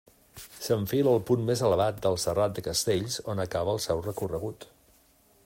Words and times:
S'enfila 0.67 1.11
al 1.17 1.21
punt 1.27 1.43
més 1.49 1.61
elevat, 1.67 2.01
el 2.11 2.17
Serrat 2.23 2.57
de 2.57 2.65
Castells, 2.69 3.19
on 3.35 3.45
acaba 3.45 3.77
el 3.79 3.83
seu 3.89 4.03
recorregut. 4.09 4.69